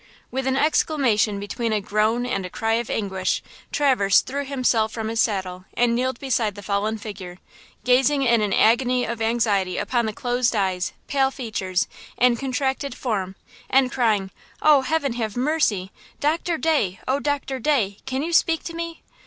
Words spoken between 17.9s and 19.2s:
Can you speak to me?"